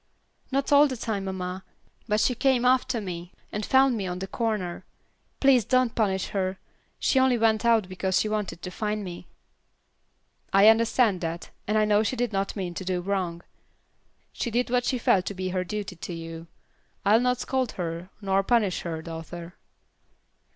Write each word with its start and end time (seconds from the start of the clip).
"Not 0.51 0.71
all 0.71 0.87
the 0.87 0.97
time, 0.97 1.25
mamma, 1.25 1.63
but 2.07 2.19
she 2.19 2.33
came 2.33 2.65
after 2.65 2.99
me, 2.99 3.33
and 3.51 3.63
found 3.63 3.95
me 3.95 4.07
on 4.07 4.17
the 4.17 4.25
corner. 4.25 4.83
Please 5.39 5.63
don't 5.63 5.93
punish 5.93 6.29
her. 6.29 6.57
She 6.97 7.19
only 7.19 7.37
went 7.37 7.65
out 7.65 7.87
because 7.87 8.19
she 8.19 8.27
wanted 8.27 8.63
to 8.63 8.71
find 8.71 9.03
me." 9.03 9.27
"I 10.51 10.69
understand 10.69 11.21
that, 11.21 11.51
and 11.67 11.77
I 11.77 11.85
know 11.85 12.01
she 12.01 12.15
did 12.15 12.33
not 12.33 12.55
mean 12.55 12.73
to 12.73 12.83
do 12.83 12.99
wrong. 12.99 13.43
She 14.33 14.49
did 14.49 14.71
what 14.71 14.85
she 14.85 14.97
felt 14.97 15.27
to 15.27 15.35
be 15.35 15.49
her 15.49 15.63
duty 15.63 15.95
to 15.95 16.13
you. 16.15 16.47
I'll 17.05 17.21
not 17.21 17.37
scold 17.39 17.73
her, 17.73 18.09
nor 18.23 18.41
punish 18.41 18.81
her, 18.81 19.03
daughter." 19.03 19.53